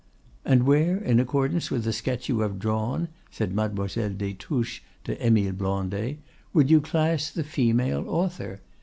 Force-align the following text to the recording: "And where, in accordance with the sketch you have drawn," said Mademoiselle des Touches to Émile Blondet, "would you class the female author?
"And 0.43 0.63
where, 0.63 0.97
in 0.97 1.19
accordance 1.19 1.69
with 1.69 1.83
the 1.83 1.93
sketch 1.93 2.27
you 2.27 2.39
have 2.39 2.57
drawn," 2.57 3.09
said 3.29 3.53
Mademoiselle 3.53 4.09
des 4.15 4.33
Touches 4.33 4.81
to 5.03 5.15
Émile 5.17 5.55
Blondet, 5.55 6.17
"would 6.55 6.71
you 6.71 6.81
class 6.81 7.29
the 7.29 7.43
female 7.43 8.05
author? 8.09 8.61